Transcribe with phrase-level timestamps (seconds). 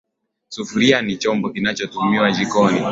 [0.49, 2.79] Sufuria ni chombo kinachotumika jikoni.